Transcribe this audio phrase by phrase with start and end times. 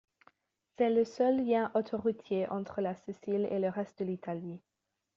[0.79, 4.59] C'est le seul lien autoroutier entre la Sicile et le reste de l'Italie.